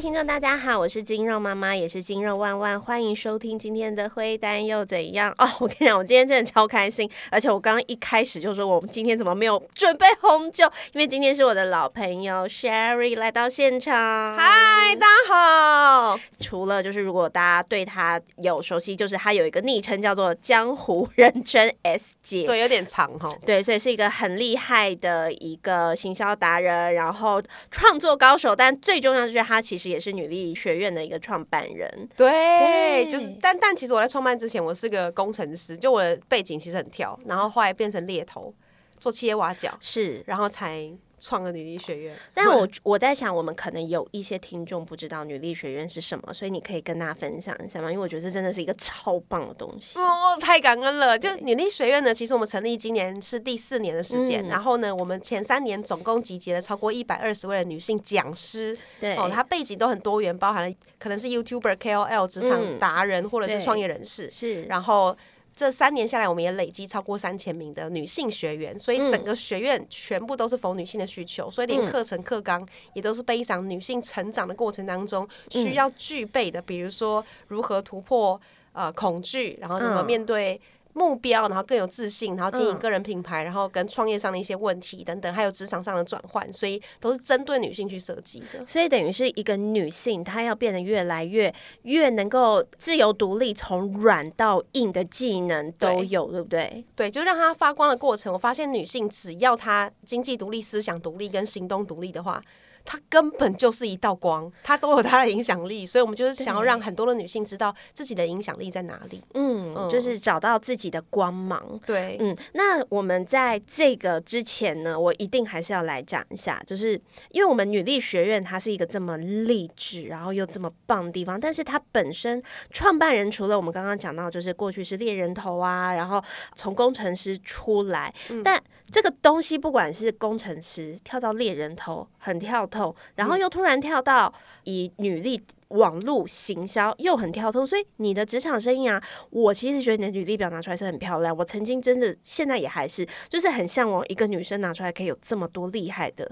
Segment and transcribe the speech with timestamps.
[0.00, 5.50] 听众，大家好，我是金肉妈妈，也是金肉万万，欢迎收听今天的《灰单又怎样》 哦。
[5.58, 14.36] 我跟你讲，我今天真的超开心，而且我刚刚一开始就说我们今天怎么没有准备红酒，因为今天是我的老朋友 Sherry 来到现场。
[14.36, 16.20] 嗨，大家好。
[16.38, 23.36] 除了就是如果大家对他有熟悉，就是他有一个昵称叫做江湖人称 S 姐，对，有点长哈。
[23.44, 27.42] 对，所以是一个很厉害的一个行销达人，然后
[27.72, 32.08] 创作高手，但最重要就是他其实也是女力学院的一个创办人。
[32.16, 38.52] 对，就是但但其实我在创办之前，我是个工程师，就我的背景其实很跳，然后后来变成猎头，
[38.98, 40.90] 做企业挖角，是，然后才
[41.20, 42.16] 创了女力学院。
[42.34, 47.90] 但我我在想，我们可能有一些听众不知道女力学院是什么，所以你可以跟大家分享一下吗？
[47.90, 49.98] 因为我觉得这真的是一个超棒的东西。
[49.98, 51.18] 哦，太感恩了！
[51.18, 58.76] 就女力学院呢，其实我们成立今年是第四年的时间，然后呢，我们前三年总共集结了超过一百二十位的女性讲师。
[59.00, 64.30] 对，哦，她背景都很多元，包含了可能是 YouTuber、KOL、职场达人，或者是创业人士。
[64.30, 65.16] 是，然后。
[65.58, 72.64] 这三年下来，我们也累积超过三千名的女性学员，所以整个学院全部都是否女性的需求，所以连课程课纲
[72.94, 78.40] 也都是背上女性成长的过程当中需要具备的，比如说如何突破
[78.72, 80.60] 呃恐惧，然后怎么面对。
[80.94, 88.66] 目标，然后更有自信，然后经营个人品牌，然后跟创业上的一些问题等等，还有职场上的转换，所以都是针对女性去设计的。
[88.66, 96.84] 所以等于是一个女性，她要变得越来越越能够自由独立，从软到硬的技能都有，对不对？
[96.96, 98.32] 对，就让她发光的过程。
[98.32, 102.42] 我发现女性只要她经济独立、思想独立跟行动独立的话。
[102.90, 109.22] 它根本就是一道光，它都有它的影响力，所以我们就是想要让很多的女性知道自己的影响力在哪里。
[109.34, 111.78] 嗯，就是找到自己的光芒。
[111.84, 116.98] 对，嗯，那我们在这个之前呢，我一定还是要来讲一下，就是
[117.30, 126.24] 因为我们女力学院它是一个这么励志，然后又这么棒的地方，但是它本身创办人除了我们刚刚讲到，就是过去是猎人头啊，然后
[126.54, 128.58] 从工程师出来，但
[128.90, 134.32] 这个东西不管是工程师跳到猎人头，很跳痛，然后又突然跳到
[134.64, 137.66] 以女力网络行销，又很跳痛。
[137.66, 141.36] 所以你的职场生涯啊，我其实觉得你的履历表拿出来是很漂亮。
[141.36, 146.30] 我曾经真的，现在也还是，就是很向往一个女生拿出来可以有这么多厉害的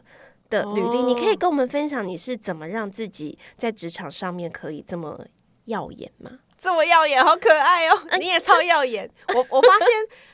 [0.49, 1.03] 的履历。
[1.03, 5.27] 你可以跟我们分享你是怎么让自己在职场上面可以这么
[5.67, 6.31] 耀眼吗？
[6.59, 7.99] 这么耀眼，好可爱哦！
[8.19, 9.09] 你也超耀眼。
[9.35, 9.89] 我我发现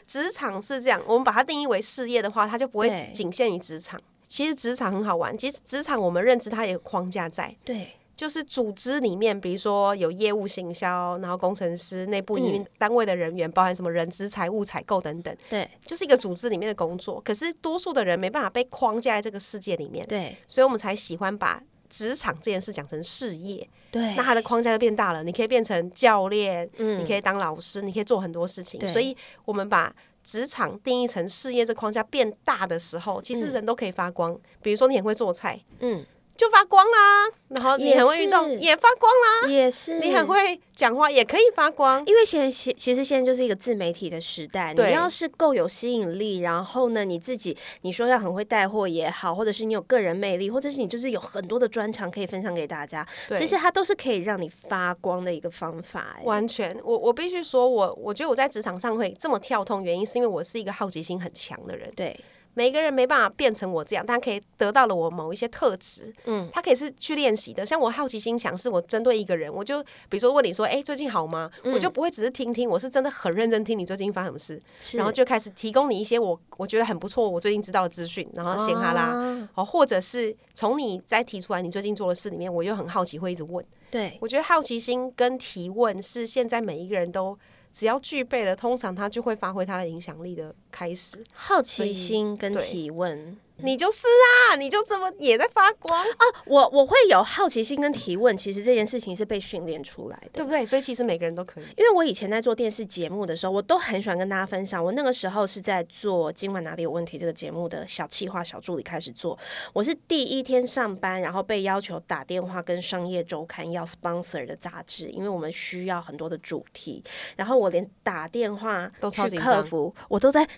[0.07, 4.01] 职场是这样，我们把它定义为事业的话，它就不会仅限于职场。
[4.29, 17.21] 其实职场很好玩，其实职场我们认知它有个框架在，对，就是组织里面，比如说有业务、行销，然后工程师、内部营运单位的人员，包含什么人资、财务、采购等等，对，就是一个组织里面的工作。
[17.21, 23.69] 可是多数的人没办法被框架在这个世界里面，对，所以我们才喜欢把职场这件事讲成事业。
[23.93, 25.23] 对，那它的框架就变大了。
[25.23, 28.81] 你可以变成教练，嗯，你可以当老师，你可以做很多事情。
[28.87, 29.95] 所以，我们把
[30.25, 34.37] 职场定义成事业这框架变大的时候，其实人都可以发光。
[34.63, 36.05] 比如说，你很会做菜，嗯。
[36.37, 40.01] 就发光啦，然后你很会运动也发光啦，也是。
[40.01, 53.07] 你很会讲话也可以发光，因为现在其其实现在就是一个自媒体的时代，你要是够有吸引力，然后呢你自己你说要很会带货也好，或者是你有个人魅力，或者是你就是有很多的专长可以分享给大家，
[53.39, 56.19] 其实它都是可以让你发光的一个方法。
[56.25, 61.93] 完全，我我必须说，我我觉得我在职场上会这么跳通，原因是因为我是一个好奇心很强的人。
[61.95, 62.19] 对。
[62.55, 66.13] 每个人没办法变成我这样，但可以得到了我某一些特质。
[66.27, 67.65] 嗯，他可以是去练习的。
[67.65, 83.65] 像我好奇心强，是我针对一个人，我就比如说问你说：“哎，最近好吗？”我就不会只是听听，我是真的很认真听你最近发生什么事，然后就开始提供你一些我我觉得很不错，我最近知道的资讯，然后先哈啦哦，或者是从你再提出来你最近做的事里面，我又很好奇，会一直问。
[83.91, 87.39] 对，我觉得好奇心跟提问是现在每一个人都。
[87.73, 91.25] 只要具备了，通常他就会发挥他的影响力的开始。
[91.33, 93.37] 好奇心跟提问。
[93.63, 94.07] 你就是
[94.51, 96.25] 啊，你就这么也在发光啊！
[96.47, 100.65] 我我会有好奇心跟提问，其实这件事情是被训练出来的，对不对？
[100.65, 101.65] 所以其实每个人都可以。
[101.77, 104.85] 因为我以前在做电视节目的时候，我都很喜欢跟大家分享。
[104.85, 109.39] 我那个时候是在做《今晚哪里有问题》这个节目的小企划、小助理开始做。
[109.73, 117.03] 我是第一天上班，然后被要求打电话跟商业周刊要 sponsor 的杂志，因为我们需要很多的主题。
[117.37, 120.49] 然后我连打电话都超级客服，我都在。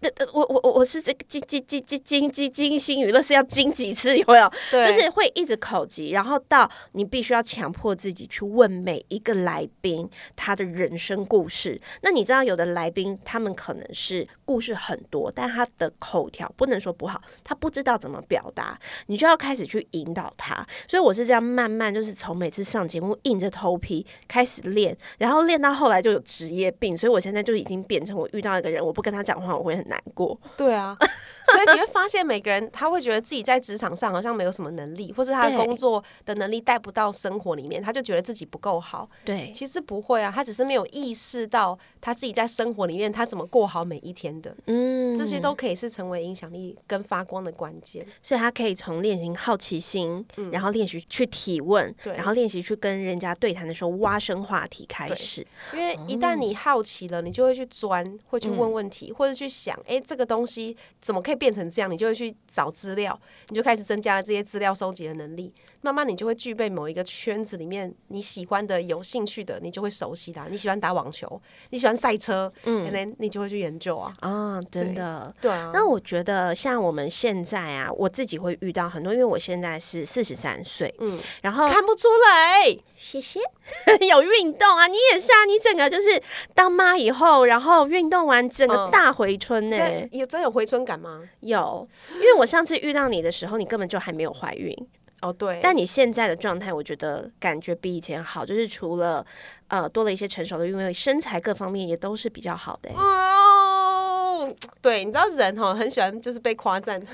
[0.00, 4.50] 呃呃我我我我是这个金金金金金金金星娱乐是要金几次有没有？
[4.70, 11.80] 对，就是会一直口急，然后到你必须要强迫自己去问每一个来宾他的人生故事。
[12.02, 20.66] 那你知道有的来宾他们可能是故事很多，但他的口条不能说不好，他不知道怎么表达，你就要开始去引导他。
[20.88, 30.38] 所以我是这样慢慢就是从每次上节目硬着头皮开始练，然后练到后来就有职业病，所以我现在就已经变成我遇到一个人，我不跟他讲话我会很难过。
[30.56, 39.08] 对啊，所以你会发现每个人他会觉得自己在职场上好像没有什么能力，或是他的工作的能力带不到生活里面，他就觉得自己不够好。
[39.24, 48.06] 对，其实不会啊，他只是没有意识到他自己在生活里面他怎么过好每一天的，嗯，这些都可以是成为影响力跟发光的关键。
[48.22, 55.46] 所以他可以从练习好奇心，然后练习去提问，嗯对然后练习去跟人家对谈的时候挖深话题开始。
[55.72, 61.90] 因为一旦你好奇了，你就会去钻，会去问问题，或者去想，哎、这个东西怎么可以变成这样？
[61.90, 63.18] 你就会去找资料，
[63.48, 65.52] 你就开始增加了这些资料收集的能力。
[65.82, 70.46] 慢慢你就会具备某一个圈子里面你喜欢的、有兴趣的，你就会熟悉它。
[70.48, 71.40] 你喜欢打网球，
[71.70, 74.14] 你喜欢赛车，嗯，可能你就会去研究啊。
[74.20, 75.34] 啊，真的。
[75.40, 83.40] 对啊，那我觉得像我们现在啊，我自己会遇到很多，因为我现在是四十三岁，嗯，然后看不出来，谢谢。
[84.06, 86.22] 有运动啊，你也是啊，你整个就是
[86.54, 88.90] 当妈以后，然后运动完整个嗯。
[88.90, 91.22] 大回春呢、这有真有回春感吗？
[91.40, 94.76] 有，因为我上次遇到你的时候，你根本就还没有怀孕，
[95.22, 99.24] 哦，对，但你现在的状态，我觉得感觉比以前好，就是除了
[99.68, 103.00] 呃多了一些成熟的韵味，身材各方面也都是比较好的欸、哦，
[104.80, 107.00] 对，你知道人哈很喜欢就是被夸赞，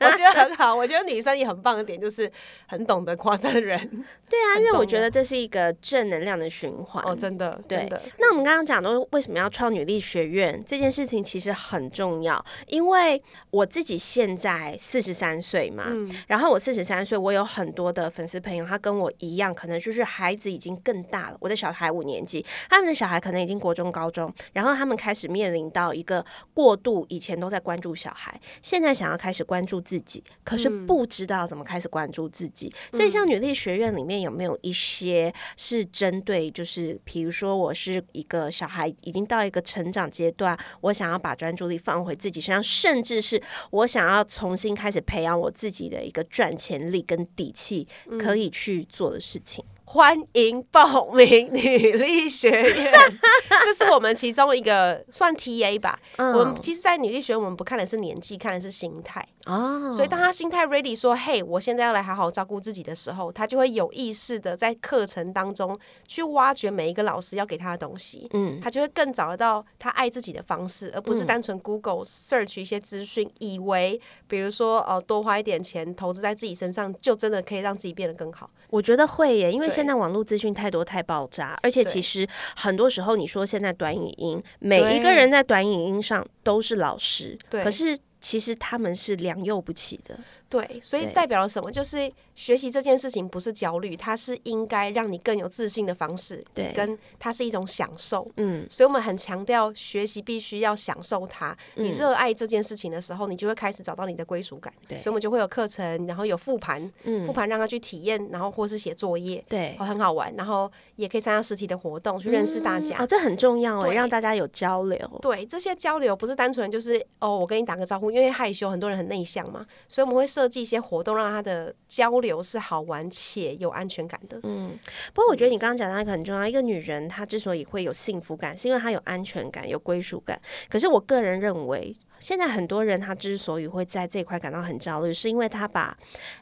[0.00, 0.74] 我觉得很好。
[0.74, 2.30] 我觉得女生也很棒的点就是
[2.66, 3.78] 很懂得夸赞人
[4.28, 7.04] 对啊，因为我觉得这是一个正能量的循环。
[7.04, 21.36] 哦，真的，对真的，那我们刚刚讲的为什么要创女力学院这件事情，其实很重要，因为我自己现在四十三岁嘛，嗯然后我四十三岁，我有很多的粉丝朋友，他跟我一样，可能就是孩子已经更大了。
[21.40, 26.24] 我的小孩五年级，他们的小孩可能已经国中、高中，然后他们开始面临到一个
[26.54, 32.72] 过度，以前都在关注小孩，现在想要开始关注自己，可是不知道怎么开始关注自己。
[32.92, 47.88] 所以，像女力学院里面有没有一些是针对，就是比如说我是一个小孩，已经到一个成长阶段，我想要把专注力放回自己身上，甚至是我想要重新开始培养我自己的一个赚钱力跟底气，
[48.20, 49.64] 可以去做的事情。
[49.86, 52.92] 欢迎报名女力学院，
[53.64, 55.98] 这是我们其中一个算 TA 吧。
[56.16, 59.24] 嗯我们其实，在女力学院，我们不看的是年纪，看的是心态。
[59.44, 65.78] 哦，所以，当他心态 ready 说：“嘿，我现在要来好好照顾自己的时候，他就会有意识的在课程当中
[66.08, 68.26] 去挖掘每一个老师要给他的东西。
[68.32, 78.50] 嗯他就会更找得到他爱自己的方式，而不是单纯 Google search 一些资讯，以为比如说呃多花一点钱投资在自己身上，就真的可以让自己变得更好。
[78.70, 82.26] 我觉得会耶，因为对现在网络资讯太多太爆炸，而且其实
[82.56, 87.64] 很多时候你说现在短影音，每一个人在短影音上都是老师，对。
[87.64, 90.18] 可是其实他们是良莠不齐的。
[90.54, 91.70] 对，所以代表了什么？
[91.70, 98.30] 就是学习这件事情不是焦虑，它是应该让你更有自信的方式，对跟它是一种享受。
[98.36, 101.56] 嗯，所以我们很强调学习必须要享受它。
[101.74, 104.72] 你热爱这件事情的时候，你就会开始找到你的归属感。
[104.86, 110.32] 对所以我们就会有课程，然后有复盘，嗯复盘让他去体验，然后或是写作业，对哦，很好玩。
[110.36, 113.02] 然后也可以参加实体的活动，去认识大家。
[113.02, 114.98] 哦，这很重要哦，让大家有交流。
[115.20, 124.40] 对这些交流不是单纯就是哦，我跟你打个招呼，因为害羞，很多人很内向嘛，所以我们会设计一些活动，让他的交流是好玩且有安全感的。
[124.42, 124.78] 嗯，
[125.12, 130.40] 不过我觉得你刚刚讲到一个很重要，一个女人她之所以会有幸福感，是因为她有安全感、有归属感。
[130.68, 131.94] 可是我个人认为。
[132.20, 135.94] 现在很多人她之所以会在这一块感到很焦虑，是因为她把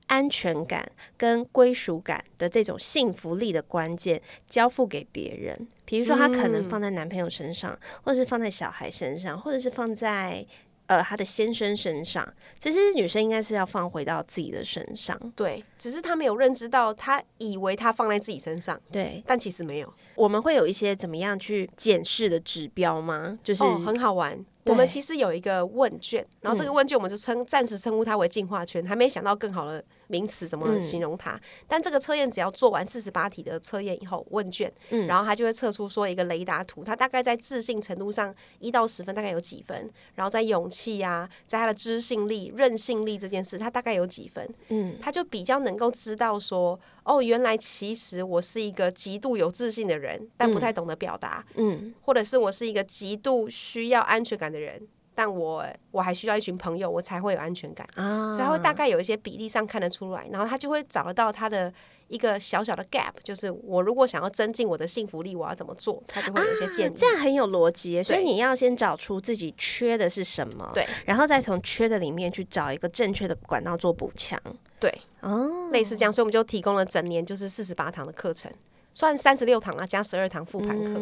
[0.06, 5.66] 安全感跟归属感的这种幸福力的关键交付给别人。
[5.84, 10.46] 比如说，她可能放在男朋友身上，或者是放在小孩身上，或者是放在
[10.96, 12.26] 呃他的先生身上。
[12.58, 15.18] 其实女生应该是要放回到自己的身上。
[15.34, 19.94] 对，只是他没有认知到，他以为他放在自己身上，对，但其实没有。
[20.14, 23.38] 我们会有一些怎么样去检视的指标吗？
[23.42, 24.44] 就是、哦，很好玩。
[24.66, 31.36] 我们其实有一个问卷，然后这个问卷我们就称暂时称呼它为进化圈，还没想到更好的名词怎么形容它。
[31.66, 35.08] 但这个测验只要做完四十八题的测验以后，问卷，嗯。
[35.08, 44.96] 然后它就会测出说一个雷达图，它大概在自信程度上一到十分大概有几分，然后在勇气啊、在他的知性力、韧性力这件事，它大概有几分，嗯。
[45.02, 51.92] 他就比较能够知道说，哦，原来其实我是一个极度有自信的人，但不太懂得表达，嗯。
[52.02, 54.80] 或者是我是一个极度需要安全感感的人，
[55.14, 57.86] 但我我还需要一群朋友，我才会有安全感。
[57.94, 61.72] 啊，所以他会大概有一些比例上看得出来，然后他就会找得到他的
[62.12, 66.94] 一个小小的 gap，就是我如果想要增进我的幸福力，我要怎么做，他就会有一些建议。
[66.94, 74.38] 这样很有逻辑，所以你要先找出自己缺的是什么，对，然后再从缺的里面去找一个正确的管道做补强。
[74.78, 78.52] 对，哦，类似这样，所以我们就提供了整年就是四十八堂的课程，
[78.92, 81.00] 算三十六堂啊，加十二堂复盘课。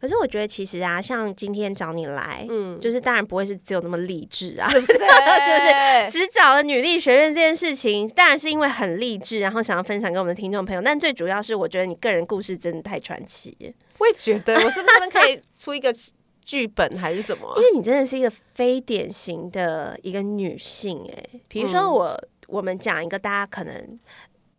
[0.00, 4.68] 可是我觉得其实啊，像今天找你来，嗯，就是当然不会是只有那么励志啊。
[4.68, 4.92] 是不是？
[4.94, 6.10] 是不是？
[6.10, 10.80] 只找了女力学院这件事情，当然是因为很励志，然后想要分享给我们的听众朋友。
[10.80, 15.92] 但最主要是，我觉得你个人故事真的太传奇，我也觉得，我是不是可以出一个
[16.40, 17.62] 剧本还是什么啊因？
[17.64, 23.98] 为你真的是一个非典型的一个女性、哎，比如说我，我们讲一个大家可能。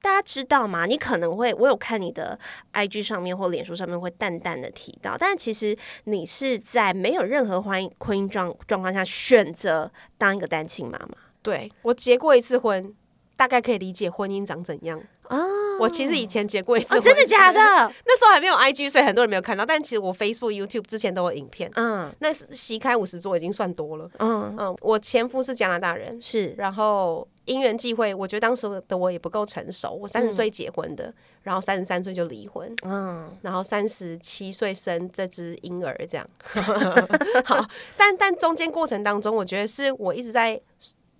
[0.04, 0.86] 大家知道吗？
[0.86, 2.38] 你可能会，我有看你的
[2.74, 12.94] IG 上面或脸书上面会淡淡的提到，但其实你是在没有任何婚姻婚姻状状况下选择当一个单亲妈妈对我结过一次婚，
[13.38, 15.02] 大概可以理解婚姻长怎样。
[15.30, 15.40] 啊？
[15.80, 17.52] 我其实以前结过一次哦，真的假？
[17.52, 17.60] 的？
[17.60, 19.66] 那时候还没有 IG，所以很多人没有看到。
[19.66, 21.72] 但其实我 Facebook、YouTube 之前都有影片。
[21.76, 24.10] 嗯那是席开五十桌已经算多了。
[24.20, 33.36] 嗯，嗯，我前夫是加拿大人，是然后因缘际会，我觉得当时的我也不够成熟，我三十岁结婚的，然后三十三岁就离婚，嗯。
[33.42, 36.26] 然后三十七岁生这只婴儿，这样。
[37.44, 40.60] 好，但但中间过程当中，我觉得是我一直在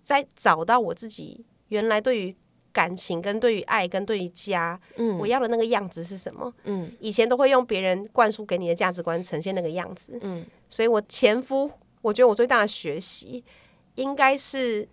[0.04, 2.34] 在找到我自己原来对于
[2.72, 5.18] 感情、跟对于爱、跟对于家，嗯。
[5.20, 6.54] 我要的那个样子是什么？
[6.64, 6.90] 嗯。
[7.00, 10.46] 以前都会用别人灌输给你的价值观呈现那个样子，嗯。
[10.70, 11.70] 所以我前夫，
[12.02, 13.44] 我觉得我最大的学习
[13.96, 14.88] 应该是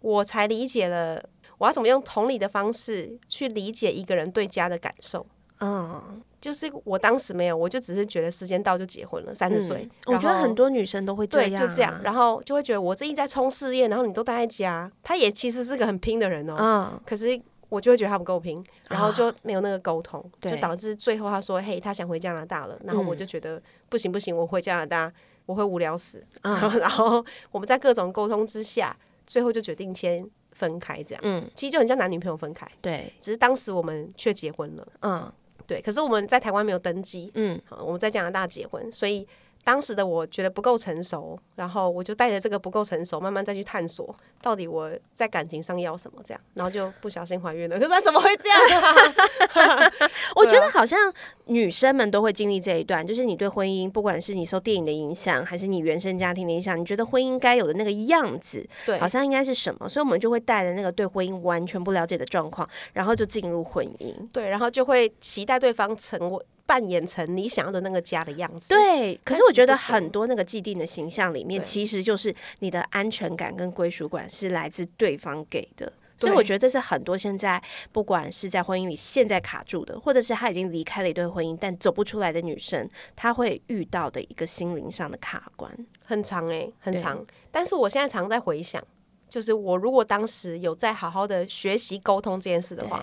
[0.00, 1.22] 我才理解了
[1.58, 5.26] 我要怎么用同理的方式去理解一个人对家的感受。
[5.60, 10.14] 嗯，就是我当时没有，我就只是觉得时间到就结婚了，三十岁嗯。
[10.14, 14.88] 我觉得很多女生都会这对，样，就这样，然后就会觉得我自己在冲事业，然后你都待在家。
[15.02, 25.12] 他也其实是个很拼的人哦，嗯可是我就会觉得他不够拼，然后就没有那个沟通，对就导致最后他说：“嘿，他想回加拿大了。”然后我就觉得不行不行，我回加拿大
[25.44, 26.24] 我会无聊死。
[26.42, 28.96] 嗯 然后我们在各种沟通之下，
[29.28, 31.20] 最后就决定先分开，这样。
[31.24, 34.88] 嗯，其实就很像男女朋友分开，对，只是当时我们却结婚了。
[35.02, 35.32] 嗯。
[35.66, 37.60] 对，可是我们在台湾没有登记，嗯。
[37.66, 39.28] 好我们在加拿大结婚，所以
[39.68, 47.76] 当时的我觉得不够成熟，然后我就带着这个不够成熟，慢慢再去探索到底我在感情上要什么，这样，然后就不小心怀孕了。
[47.78, 49.92] 可是为什么会这样啊？
[50.34, 51.12] 我觉得好像
[51.44, 64.14] 女生们都会经历这一段，就是你对婚姻，不管是你受电影的影响，还是你原生家庭的影响，你觉得婚姻该有的那个样子，对好像应该是什么，所以我们就会带着那个对婚姻完全不了解的状况，然后就进入婚姻。
[64.32, 68.68] 对，然后就会期待对方成为扮演成你想要的那个家的样子。
[68.68, 75.90] 对，可是我觉得很多那个既定的形象里面，其实就是你的安全感跟归属感是来自对方给的。
[76.18, 85.72] 所以我觉得这是很多现在不管是在婚姻里现在卡住的，或者是他已经离开了一段婚姻但走不出来的女生，她会遇到的一个心灵上的卡关。
[86.04, 87.24] 很长哎、很长。
[87.50, 88.84] 但是我现在常在回想，
[89.30, 93.02] 就是我如果当时有在好好的学习沟通这件事的话，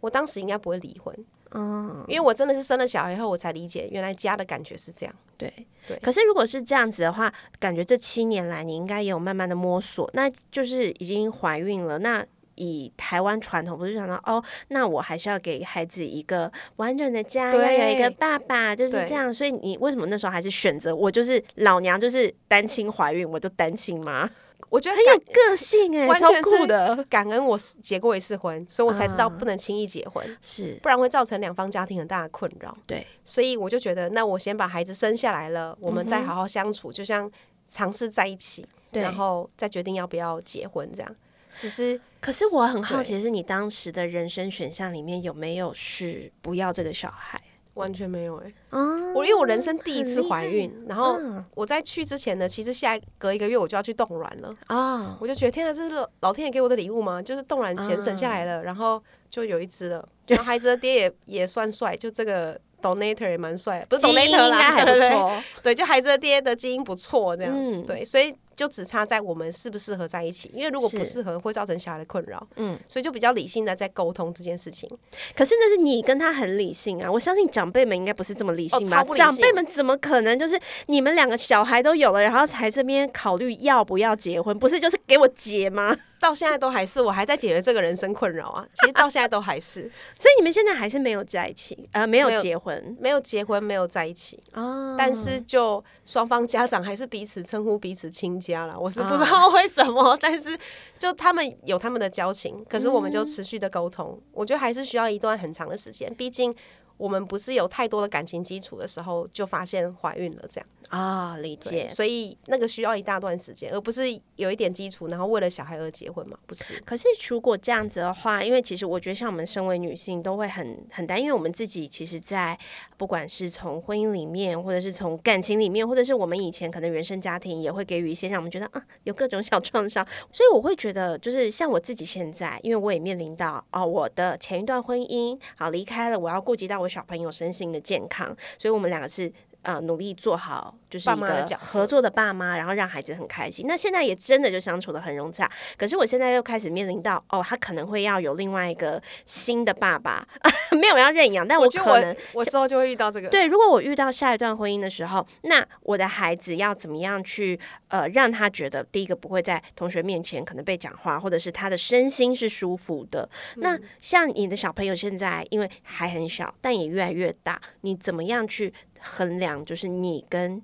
[0.00, 1.12] 我当时应该不会离婚。
[1.52, 5.14] 嗯，因为我真的是生了小孩后，我才理解原来家的感觉是这样。
[5.36, 5.52] 对，
[5.86, 12.24] 对可是如果是这样子的话，感觉这七年来你应该也有慢慢的摸索，那就是已经怀孕了，那。
[12.56, 19.32] 以台湾传统不是想到哦，那我还是要给孩子一个完整的家，要对有一个爸爸，就是这样。
[19.32, 24.28] 所以你为什么那时候还是选择我就是老娘就是单亲怀孕，我就单亲妈，
[24.68, 32.76] 我觉得很有个性哎、超完全酷的，感恩我结过一次婚，所以我才知道啊不能轻易结婚，是不然会造成两方家庭很大的困扰。
[32.86, 37.30] 对，所以我就觉得，那我先把孩子生下来了，我们嗯再好好相处，就像
[37.68, 39.02] 尝试在一起，对。
[39.02, 41.16] 然后再决定要不要结婚这样。
[41.58, 47.40] 只是可是我很好奇的是，你当时的人生选项里面有没有是不要这个小孩？
[47.74, 48.80] 完全没有哎、啊，
[49.14, 54.54] 我因为我人生第一次怀孕，然后嗯我在去之前呢，其实下隔一个月我就要去冻卵了。
[54.66, 57.22] 啊，我就觉得天哪，这是老老天爷给我的礼物吗？
[57.22, 60.06] 就是冻卵钱省下来了，然后就有一只了。
[60.26, 65.42] 然后孩子的爹也也算帅，就这个 donator 也蛮帅，不是 donator 应啦，该还不错。
[65.62, 72.46] 对，就孩子的爹的基因不错，这样、嗯对，所以就只差在我们适不适合在一起，因为如果不适合，会造成小孩的困扰。
[72.56, 74.88] 嗯嗯，所以就比较理性的在沟通这件事情。
[75.34, 79.04] 可是那是你跟他很理性啊，我相信长辈们应该不是这么理性吧？
[79.16, 84.58] 长辈们怎么可能就是你们两个小孩都有了，然后才这边考虑要不要结婚？
[84.58, 85.96] 不是就是给我结吗？
[86.20, 88.64] 到现在都还是，我还在解决这个人生困扰啊。
[88.76, 98.76] 其实到现在都还是，所以你们现在还是没有在一起，呃，没有结婚没有结婚，没有在一起，哦但是就双方家长还是彼此称呼彼此亲家啦。
[98.78, 100.56] 我是不知道为什么， 但是
[100.98, 104.20] 就他们有他们的交情，可是我们就持续的沟通。
[104.32, 106.54] 我觉得还是需要一段很长的时间，毕竟
[107.00, 110.66] 我们不是有太多的感情基础的时候就发现怀孕了这样。
[110.90, 111.88] 啊、理，解。
[111.88, 114.02] 所以那个需要一大段时间，而不是
[114.34, 116.36] 有一点基础，然后为了小孩而结婚嘛？
[116.48, 116.80] 不是。
[116.80, 122.58] 可是如果这样子的话，因为其实我觉得像我们身为女性都会很很担，因为我们自己其实，在
[122.96, 139.32] 不管是从婚姻里面，或者是从感情里面，或者是我们以前可能原生家庭也会给予一些让我们觉得啊有各种小创伤，所以我会觉得就是像我自己现在，因为我也面临到哦我的前一段婚姻好离开了，我要顾及到我小朋友身心的健康，所以我们两个是。
[139.62, 143.66] 呃，努力做好就是一个合作的爸妈，然后让孩子很开心。
[143.68, 150.26] 那现在也真的就相处的很融洽，可是我现在又开始面临到，哦，他可能会要有另外一个新的爸爸，
[150.80, 153.28] 没有要认养，但我可能我我之后就会遇到这个。
[153.28, 163.28] 对，如果我遇到下一段婚姻的时候，那我的孩子要怎么样去呃让他觉得第一个不会在同学面前可能被讲话，或者是他的身心是舒服的。
[163.56, 169.64] 那像你的小朋友现在因为还很小，但也越来越大，你怎么样去衡量？
[169.64, 170.62] 就是你跟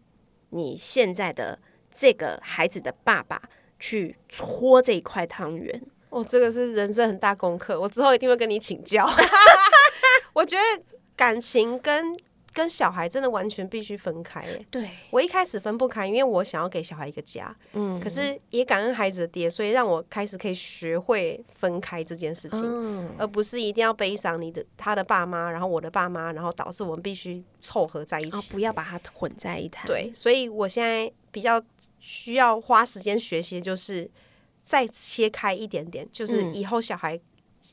[0.50, 1.58] 你现在的
[1.90, 3.40] 这个孩子的爸爸
[3.78, 5.82] 去搓这一块汤圆。
[6.10, 9.06] 哦，这个是人生很大功课，我之后一定会跟你请教。
[10.32, 12.16] 我觉得感情跟
[12.56, 14.66] 跟小孩真的完全必须分开耶。
[14.70, 28.54] 对，我一开始分不开，因为我想要给小孩一个家，嗯可是也感恩孩子的爹，所以让我开始可以学会分开这件事情，嗯，而不是一定要悲伤你的他的爸妈，然后我的爸妈，然后导致我们必须凑合在一哦，起。
[28.54, 29.86] 不要把它混在一谈。
[29.86, 31.62] 对，所以我现在比较
[31.98, 34.10] 需要花时间学习，就是
[34.62, 37.20] 再切开一点点，就是嗯以后小孩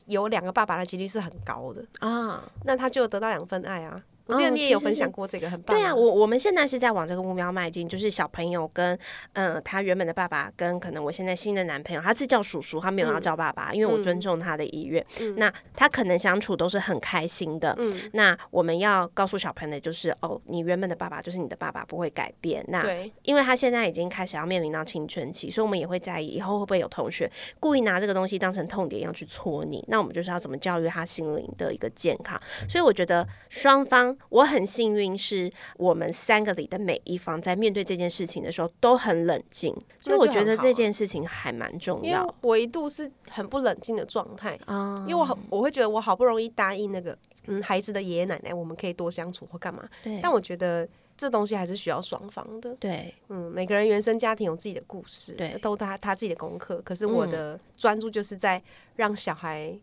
[0.04, 2.44] 有两个爸爸的几率是很高的，啊。
[2.64, 4.02] 那他就得到两份爱啊。
[4.26, 8.98] 我记得哦你也有分享过这个，很棒、对啊，我我们现在是在往这个目标迈进，就是小朋友跟
[9.34, 15.04] 嗯、呃他原本的爸爸跟可能我现在新的男朋友，他是叫叔叔，他没有要叫爸爸，因为我尊重他的意愿。
[15.36, 17.76] 那他可能相处都是很开心的。
[18.12, 22.64] 那我们要告诉小朋友的就是，哦，你原本的爸爸就是你的爸爸，不会改变。
[22.68, 29.84] 那对因为他现在已经开始要面临到青春期，所以我们也会在意以后会不会有同学故意拿这个东西当成痛点要去戳你。
[29.88, 32.40] 那我们就是要怎么教育他心灵的一个健康。
[32.68, 45.04] 所以我觉得双方，我很幸运是我们三个里的每一方在面对这件事情的时候都很冷静，所以我觉得这件事情还蛮重因为要我一度是很不冷静的状态，啊。
[45.08, 52.74] 因为我好我会觉得我好不容易答应那个嗯孩子的爷爷奶奶，我们可以多相处或干嘛，对但我觉得这东西还是需要双方的。
[52.76, 56.80] 对嗯，每个人原生家庭有自己的故事，对都他他自己的功课。
[56.84, 58.62] 可是我的专注就是在
[58.96, 59.78] 让小孩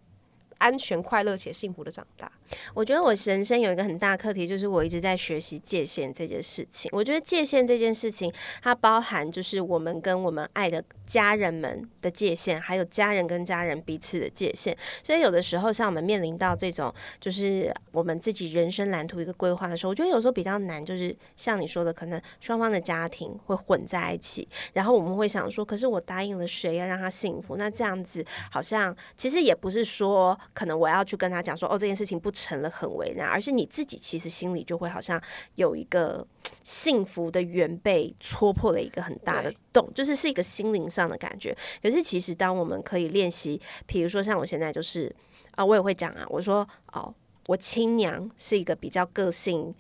[0.62, 2.32] 安全、快乐且幸福的长大。
[2.74, 6.90] 我觉得我人生有一个很大课题，就是我一直在学习界限这件事情。
[6.94, 14.78] 我觉得界限这件事情，它包含就是我们跟我们爱的家人们的界限，还有家人跟家人彼此的界限。
[15.02, 27.56] 所以有的时候，像我们面临到这种就是我们自己人生蓝图一个规划的时候，我觉得有时候比较难，就是像你说的，可能双方的家庭会混在一起，然后我们会想说，可是我答应了谁要让他幸福？
[27.56, 35.22] 那这样子好像其实也不是说，可能我要去跟他讲说，哦，这件事情不成了，很为难，而是你自己其实心里就会好像
[35.56, 36.26] 有一个
[36.64, 41.56] 幸福的圆被戳破了一个很大的洞，就是是一个心灵上的感觉。
[41.82, 45.14] 可是其实当我们可以练习，比如说像我现在就是
[45.56, 47.14] 啊、我也会讲啊，我说哦，
[47.48, 49.74] 我亲娘是一个比较个性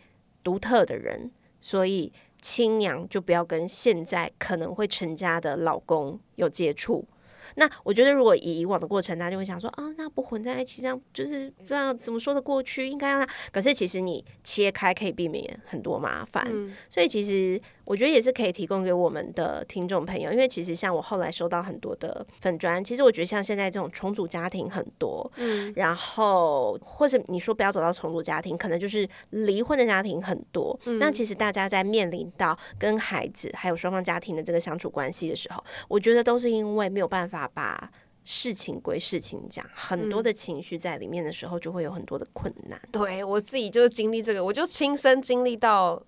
[0.43, 7.07] 独特的人，所以亲娘就不要跟现在可能会成家的老公有接触。
[7.55, 13.33] 那我觉得，如果以以往的过程，大家就会想说啊，那不混在一起，这样就是不知道怎么说得过去，应该让他。
[13.51, 16.45] 可是其实你切开可以避免很多麻烦，
[16.89, 30.79] 所以其实我觉得也是可以提供给我们的听众朋友，因为其实像我后来收到很多的粉砖，其实我觉得像现在这种重组家庭很多，嗯，然后或者你说不要走到重组家庭，可能就是离婚的家庭很多。
[30.99, 37.91] 那其实大家在面临到跟孩子还有双方家庭的这个相处关系的时候，我觉得都是因为没有办法把
[38.23, 42.79] 事情归事情讲，很多的情绪在里面的时候，就会有很多的困难。
[42.91, 46.01] 对我自己就是经历这个，我就亲身经历到，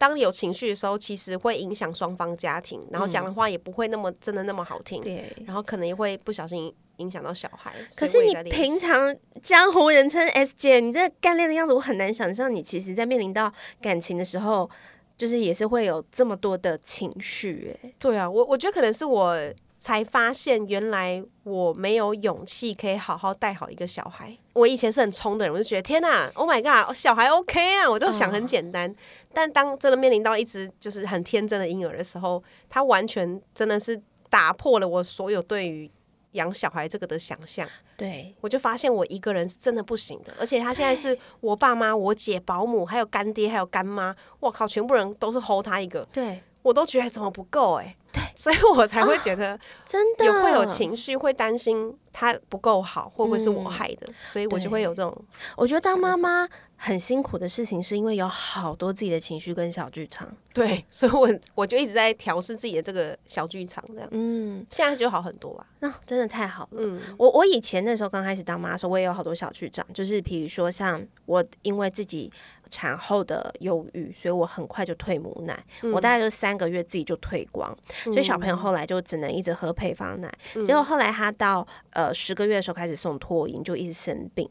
[0.00, 5.30] 当你有情绪的时候，其实会影响双方家庭，然后讲的话也不会那么真的那么好听，对。
[5.44, 7.74] 然后可能也会不小心影响到小孩。
[7.94, 14.70] 可是你平常江湖人称 S 姐，你这干练的样子，我很难想象你其实在面临到感情的时候，
[15.18, 19.36] 就是也是会有这么多的情绪、哎，对啊，我我觉得可能是我
[19.80, 24.36] 才发现原来我没有勇气可以好好带好一个小孩。
[24.52, 28.94] 我以前是很冲的人，我就觉得天哪，Oh my god，小孩 OK 啊，我就想很简单。
[29.32, 35.90] 但当真的面临到一只就是很天真的婴儿的时候，他完全真的是打破了我所有对于
[36.32, 37.66] 养小孩这个的想象。
[37.96, 50.24] 对，我就发现我一个人是真的不行的，而且他现在是我爸妈、我姐、保姆，还有干爹，还有干妈，我靠，全部人都是 hold 他一个，对，我都觉得怎么不够哎、对，所以我才会觉得真的。
[50.24, 55.16] 也会有情绪，会担心他不够好，会不会是我嗯害的，所以我就会有这种
[55.56, 60.28] 我觉得当妈妈很辛苦的事情，是因为有好多自己的情绪跟小剧场。
[60.52, 64.08] 对， 所以我我就一直在调试自己的这个小剧场，这样。
[64.10, 65.66] 嗯，现在就好很多吧。
[65.78, 66.70] 那、真的太好了。
[66.78, 72.32] 嗯，我我以前那时候刚开始当妈的时候，我也有好多小剧场，就是比如说像我因为自己
[72.70, 80.32] 产后的忧郁，所以我很快就退母奶，我大概就三个月自己就退光，所以小朋友后来就只能一直喝配方奶。
[80.64, 84.48] 结果后来他到呃十个月的时候开始送托婴，就一直生病。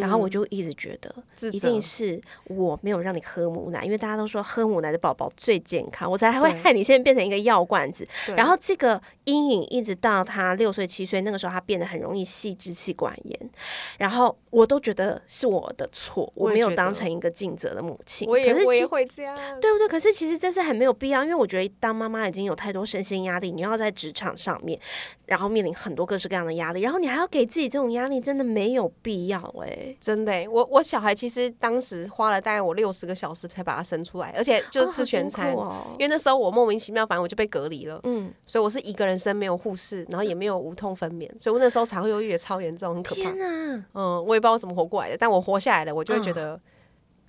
[0.00, 1.14] 然后我就一直觉得，
[1.50, 8.06] 一定是我没有让你喝母奶，因为大家都说喝母奶的宝宝最健康，我才会害你现在变成一个药罐子。
[8.36, 13.50] 然后这个阴影一直到他六岁七岁，那个时候他变得很容易细支气管炎，
[13.98, 18.28] 然后我都觉得是我的错，我没有当成一个尽责的母亲。
[18.28, 19.36] 我也我也可是其会这样。
[19.60, 19.88] 对不对？
[19.88, 24.78] 可是其实这是很没有必要，因为我觉得当妈妈已经有太多身心压力，你要在职场上面，
[25.26, 29.69] 然后面临很多各式各样的压力，然后你还要给自己这种压力，真的没有必要哎、
[30.00, 35.50] 真的欸、我我小孩其实当时花了大概我六十个小时才把他生出来，而且就是吃全餐。
[35.92, 43.30] 因为那时候我莫名其妙，反正我就被隔离了，嗯，所以我是一个人生，没有护士，然后也没有无痛分娩，所以我那时候产后忧郁也超严重，很可怕！
[43.36, 43.84] 嗯，
[44.24, 46.60] 我也不知道我怎么活过来的，但我活下来了，我就会嗯觉得、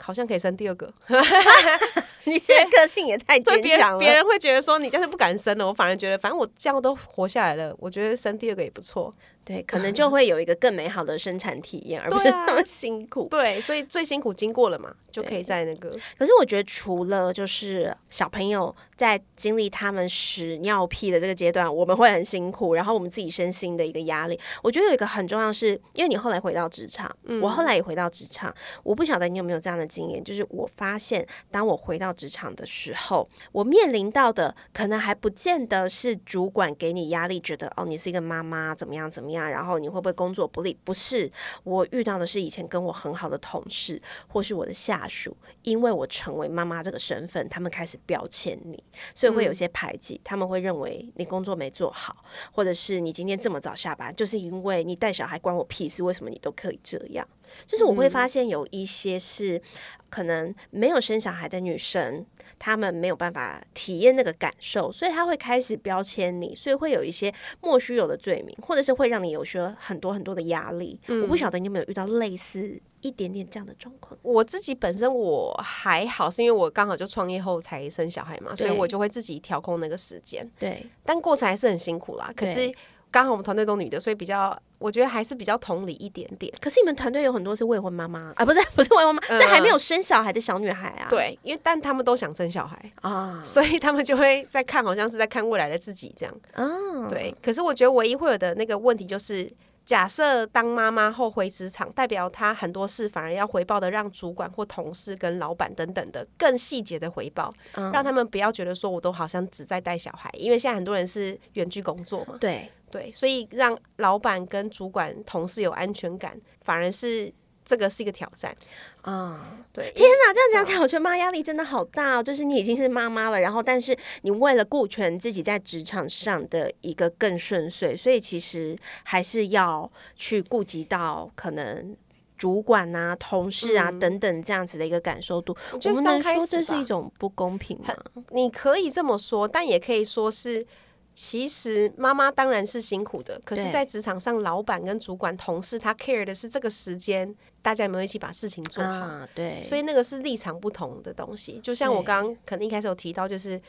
[0.01, 0.91] 好像可以生第二个。
[2.25, 3.99] 你 现在个性也太坚强了。
[3.99, 9.13] 别人会觉得说你就是不敢生了，我反而觉得反正我这样都活下来了，我觉得生第二个也不错。
[9.43, 13.27] 对，可能就会有一个更美好的生产体验，而不是那么辛苦。
[13.31, 24.39] 对，所以最辛苦经过了嘛，就可以在那个可是我觉得，除了就是小朋友在经历他们屎尿屁的这个阶段，我们会很辛苦，然后我们自己身心的一个压力。
[24.61, 40.77] 我觉得有一个很重要是，因为你后来回到职场，我后来也回到职场，我不晓得你有没有这样的经验，就是我发现，当我回到职场的时候，我面临到的可能还不见得是主管给你压力，觉得哦你是一个妈妈怎么样怎么样，然后你会不会工作不利？
[40.83, 41.31] 不是，
[41.63, 57.27] 我遇到的是以前跟我很好的同事或是我的下属，因为我成为妈妈这个身份，他们开始标签你，所以会有些排挤，他们会认为你工作没做好，或者是你今天这么早下班，就是因为你带小孩关我屁事，为什么你都可以这样？
[57.65, 59.61] 就是我会发现有一些是
[60.09, 62.25] 可能没有生小孩的女生，
[62.61, 70.99] 她们没有办法体验那个感受，所以他会开始标签你，所以会有一些莫须有的罪名，或者是会让你有些很多很多的压力。
[71.07, 74.15] 我不晓得你有没有遇到类似一点点这样的状况？
[74.21, 82.31] 我自己本身我还好，是因为我刚好就创业后才生小孩嘛，所以我就会自己调控那个时间，对，但过程还是很辛苦啦。
[82.35, 82.75] 可是对
[83.11, 86.51] 刚好我们团队都女的，所以比较我觉得还是比较同理一点点。
[86.61, 88.31] 可是你们团队有很多是未婚妈妈？
[88.37, 91.07] 啊，不是 不是未婚妈妈，是还没有生小孩的小女孩啊。
[91.09, 93.41] 对，因为但他们都想生小孩，啊。
[93.43, 96.35] 所以他们就会在看，好像是在看未来的自己这样。
[96.53, 99.51] 啊，对，可是我觉得唯一会有的那个问题就是，
[99.85, 107.91] 假设当妈妈后回职场，代表她很多事反而要回报的，让主管或同事跟老板等等的更细节的回报，嗯。
[107.91, 117.31] 让他们不要觉得说我都好像只在带小孩，因为现在很多人是远距工作嘛，对，对，所以让老板跟主管同事有安全感，反而是
[117.63, 118.55] 这个是一个挑战。
[119.01, 119.57] 啊。
[119.73, 122.23] 对， 天哪，这样讲起来，我觉得妈压力真的好大哦。
[122.23, 131.95] 就是你已经是妈妈了，然后但是你为了顾全自己在职场上的一个更顺遂，所以其实还是要去顾及到可能。
[132.37, 137.93] 主管啊、同事啊、等等这样子的一个感受度，我我们能说这是一种不公平吗？
[138.31, 140.65] 你可以这么说，但也可以说是，
[141.13, 148.89] 其实妈妈当然是辛苦的，可是，在职场上，老板跟主管、同事他 care 的是这个时间，大家有没有一起把事情做好？
[148.89, 151.59] 啊，对，所以那个是立场不同的东西。
[151.61, 153.61] 就像我刚刚可能一开始有提到，就是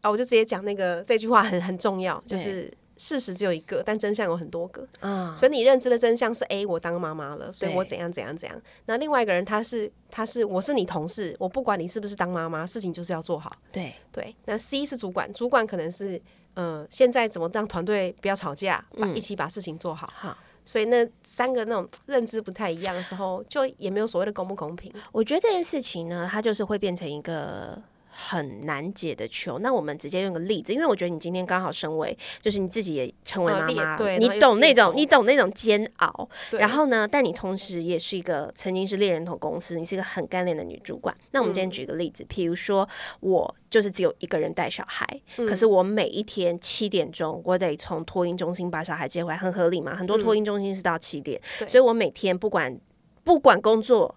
[0.00, 2.72] 啊，我就直接讲那个这句话很很重要，就是。
[2.96, 4.86] 事实只有一个，但真相有很多个。
[5.00, 8.60] 啊，所以你认知的真相是 A，我当妈妈了，所以我怎样怎样怎样。
[8.84, 13.50] 那另外一个人他是他是我是你同事，我不管你是不是当妈妈，事情就是要做好。
[13.72, 16.20] 对对，那 C 是主管，主管可能是
[16.54, 20.08] 呃，现在怎么让团队不要吵架，把、嗯一起把事情做好。
[20.14, 20.36] 好。
[20.62, 24.92] 所以那三个那种认知不太一样的时候，就也没有所谓的公不公平。
[25.10, 27.82] 我觉得这件事情呢，它就是会变成一个
[28.28, 29.58] 很难解的球。
[29.60, 36.28] 那我们直接用个例子，因为我觉得你今天刚好身为，就是你自己也成为妈妈，对你懂那种，你懂那种煎熬。
[36.52, 41.16] 然后呢，但你同时也是一个曾经是猎人头公司，你是一个很干练的女主管。
[41.30, 42.86] 那我们今天举个例子，譬如说
[43.20, 45.06] 我就是只有一个人带小孩，
[45.36, 49.96] 可是我每一天七点钟，我得从托婴中心把小孩接回来，很合理嘛？
[49.96, 52.78] 很多托婴中心是到七点，对所以我每天不管
[53.24, 54.14] 不管工作。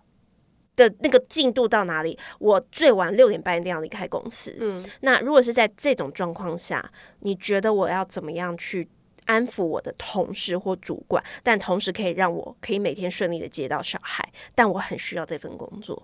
[0.75, 2.17] 的那个进度到哪里？
[2.39, 4.55] 我最晚六点半一定要离开公司。
[4.59, 8.87] 嗯，那如果是在这种状况下，你觉得我要怎么样去
[9.25, 16.01] 安抚我的同事或主管，但同时可以让我可以每天顺利的接到小孩，但我很需要这份工作。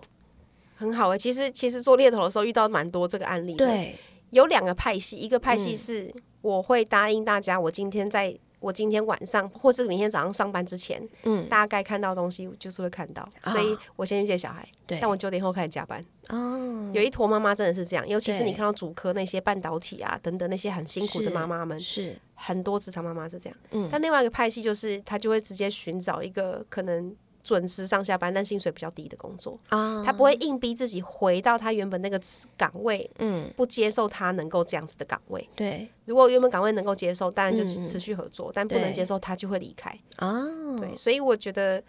[0.76, 3.96] 很好啊、欸其实其实做猎头的时候遇到蛮多这个案例的。，对，
[4.30, 13.52] 有两个派系，一个派系嗯是我会答应大家，我今天在我今天晚上或是明天早上上班之前，嗯，大概看到东西就是会看到，啊。
[13.52, 16.04] 所以我先去接小孩，对，但我九点后开始加班。
[16.28, 23.58] 哦，有一坨妈妈真的是这样，尤其是你看到主科那些半导体啊等等那些很辛苦的妈妈们，是，很多职场妈妈是这样。
[23.72, 23.90] 嗯。
[23.92, 27.16] 但另外一个派系就是她就会直接寻找一个可能
[27.50, 32.22] 准时上下班但薪水比较低的工作，啊，他不会硬逼自己回到他原本那个
[32.56, 35.50] 岗位，嗯，不接受他能够这样子的岗位。
[35.56, 39.90] 对，如果原本岗位能够接受，当然就嗯持持续合作；但不能接受，他就会离开。
[40.18, 40.46] 啊，
[40.78, 41.82] 对，所以我觉得。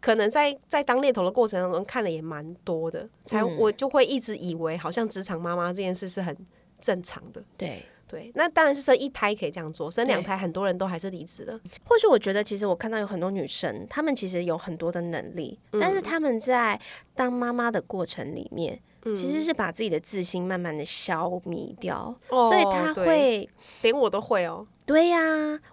[0.00, 6.36] 可能在在当猎头的过程当中看的也蛮多的，才嗯我就会一直以为好像职场妈妈这件事是很
[6.78, 7.42] 正常的。
[7.56, 7.82] 对。
[8.14, 11.58] 对，那当然是生一胎可以这样做，生两胎很多人都还是离职了。
[11.84, 16.80] 或许我觉得，其实我看到有很多女生，她们其实有很多的能力，但是她们在
[17.14, 23.48] 当妈妈的过程里面，其实是把自己的自信慢慢的消弭掉，所以她会。
[23.82, 24.64] 连我都会哦。
[24.86, 25.18] 对呀、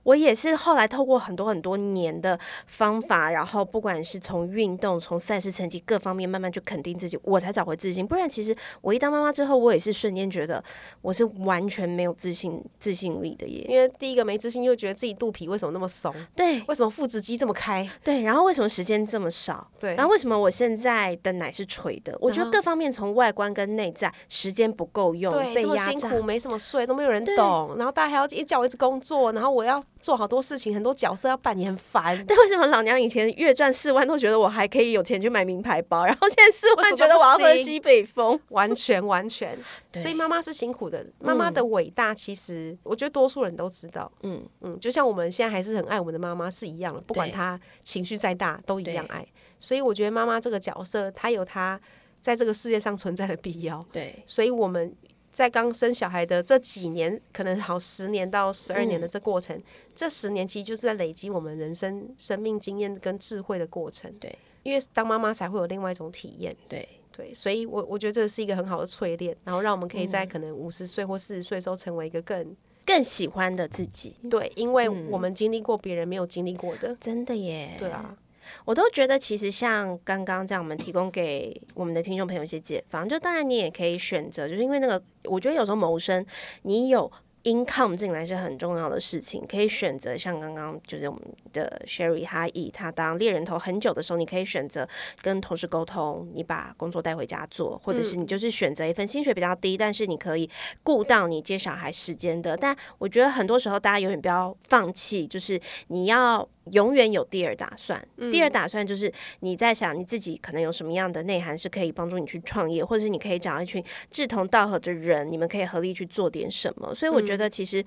[0.03, 8.07] 我也是后来透过很多很多年的方法，然后不管是从运动、从赛事成绩各方面，慢慢去肯定自己，我才找回自信。
[8.07, 10.63] 不然，其实我一当妈妈之后，我也是瞬间觉得
[11.01, 13.65] 我是完全没有自信自信力的耶。
[13.67, 17.89] 因为第一个没自信，又觉得自己肚皮为什么那么松，对为什么腹直肌这么开？
[18.03, 19.69] 对，然后为什么时间这么少？
[19.77, 22.17] 对，然后为什么我现在的奶是垂的？
[22.21, 25.85] 我觉得各方面从外观跟内在，时间不够用，对，被压榨。
[25.87, 32.15] 这么辛苦，没什么睡，都没有人懂，然后大家还要一叫我一直工作，然后我要做好多事情，很多角色要扮演，很烦。
[32.27, 38.39] 但为什么老娘以前月赚四万都觉得我还可以有钱去买名牌包，然后现在四万觉得我要喝西北风？
[38.49, 39.57] 完全完全，
[39.93, 41.05] 所以妈妈是辛苦的。
[41.19, 44.11] 妈妈的伟大，其实我觉得多数人都知道。
[44.21, 49.25] 嗯嗯，就像我们现在还是很爱我们的妈妈是一样的，不管她情绪再大，都一样爱。
[49.59, 51.79] 所以我觉得妈妈这个角色，她有她
[52.19, 53.83] 在这个世界上存在的必要。
[53.91, 54.93] 对所以我们
[55.31, 59.61] 在刚生小孩的这几年，可能好十年到十二年的这过程，
[59.95, 64.11] 这十年其实就是在累积我们人生生命经验跟智慧的过程。
[64.19, 66.55] 对，因为当妈妈才会有另外一种体验。
[66.67, 76.95] 对对，所以我我觉得这是一个很好的淬炼，然后让我们可以嗯在可能五十岁或四十岁的时候成为一个更更喜欢的自己，对，因为嗯我们经历过别人没有经历过的。
[76.99, 77.75] 真的耶。
[77.77, 78.17] 对啊，
[78.65, 86.25] 我都觉得其实像刚刚这样，我们提供给我们的听众朋友一些解放，就当然你也可以选择，就是因为那个，我觉得有时候谋生，
[86.63, 87.11] 你有。
[87.43, 94.87] income 进来是很重要的事情，可以选择像刚刚就是我们的 Sherry，哈伊他当猎人头很久的时候，你可以选择
[95.23, 100.47] 跟同事沟通，你把工作带回家做，或者是你就是选择一份薪水比较低，但是你可以
[100.83, 102.55] 顾到你接小孩时间的。
[102.55, 108.01] 但我觉得很多时候大家永远不要放弃，就是你要永远有第二打算。
[108.31, 116.93] 第二打算就是你在想你自己可能有什么样的内涵是可以帮助你去创业，或者是你可以找一群志同道合的人，你们可以合力去做点什么。
[116.93, 117.83] 所以我觉得其实。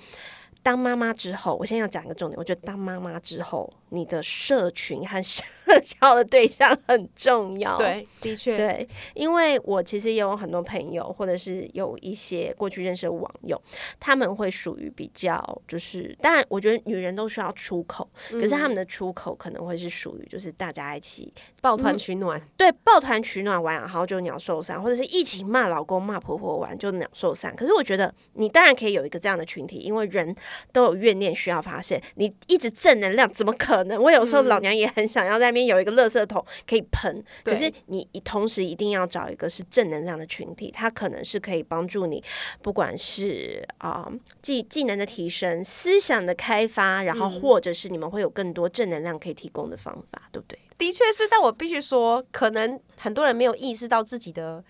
[0.63, 2.39] 当妈妈之后，我现在要讲一个重点。
[2.39, 5.43] 我觉得当妈妈之后，你的社群和社
[5.81, 7.77] 交的对象很重要。
[7.77, 13.61] 对，的确，对，因为我其实也有很多朋友，或者是有一些过去认识的网友，
[14.01, 22.41] 他们会属于比较就是，当然我觉得女人都需要出口，可是他们的出口可能会是属于就是大家一起抱团取暖。
[22.57, 27.55] 对抱团取暖完，然后就鸟兽散，或者是一起骂老公骂婆婆完就鸟兽散。
[27.55, 30.35] 可是我觉得你当然可以有一个这样的群体，因为人
[30.73, 33.84] 都有怨念需要发泄，你一直正能量怎么可能？
[34.01, 42.23] 我有时候老娘也很想要在那边有一个垃圾桶可以喷，可是你同时一定要找一个是正能量的群体，它可能是可以帮助你，
[42.63, 44.11] 不管是啊、
[44.43, 50.59] 技技能的提升、思想的开发，然后或者是你们会有更多正能量可以提供的方法，对不对？
[50.77, 54.63] 的确是，但我必须说，可能很多人没有意识到自己的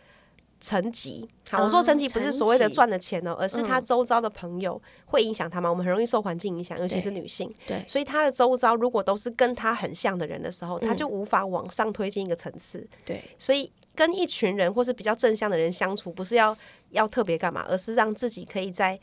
[0.61, 1.29] 层级。
[1.50, 5.68] 好，我说成绩不是所谓的赚的钱哦，而是他周遭的朋友会影响他嘛。
[5.68, 7.52] 我们很容易受环境影响，尤其是女性。
[7.66, 12.87] 对所以他的周遭如果都是跟他很像的人的时候，他就无法往上推进一个层次。
[13.04, 16.57] 对，所以跟一群人或是比较正向的人相处，不是要
[16.90, 18.98] 要特别干嘛，而是让自己可以在